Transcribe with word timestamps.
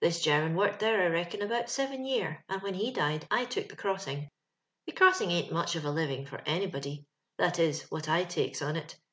This 0.00 0.20
German 0.20 0.56
worked 0.56 0.80
there, 0.80 1.00
I 1.00 1.06
reckon, 1.06 1.40
about 1.40 1.70
seven 1.70 2.04
year, 2.04 2.42
and 2.48 2.60
when 2.62 2.74
he 2.74 2.90
died 2.90 3.28
I 3.30 3.44
took 3.44 3.68
the 3.68 3.76
cross 3.76 4.08
ing.•' 4.08 4.22
The 4.88 4.92
crossing 4.92 5.30
ain't 5.30 5.52
much 5.52 5.76
of 5.76 5.84
a 5.84 5.90
lining 5.92 6.26
for 6.26 6.42
any 6.44 6.66
body— 6.66 7.06
that 7.38 7.60
is, 7.60 7.82
what 7.82 8.08
I 8.08 8.24
tixkos 8.24 8.66
on 8.66 8.74
it. 8.74 8.96